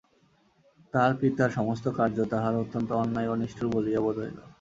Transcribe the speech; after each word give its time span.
তাঁহার 0.93 1.13
পিতার 1.19 1.49
সমস্ত 1.49 1.85
কার্য 1.97 2.17
তাঁহার 2.31 2.53
অত্যন্ত 2.55 2.89
অন্যায় 2.93 3.29
ও 3.29 3.33
নিষ্ঠুর 3.35 3.67
বলিয়া 3.73 3.99
বোধ 4.01 4.17
হইল। 4.19 4.37